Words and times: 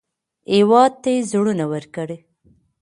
هېواد 0.53 0.93
ته 1.03 1.11
زړونه 1.31 1.63
ورکړئ 1.73 2.17